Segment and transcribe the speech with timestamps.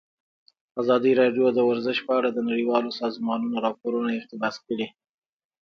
[0.81, 4.87] ازادي راډیو د ورزش په اړه د نړیوالو سازمانونو راپورونه اقتباس کړي.